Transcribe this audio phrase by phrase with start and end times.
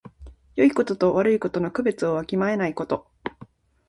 [0.55, 3.05] よいことと悪いことの区別をわきまえないこと。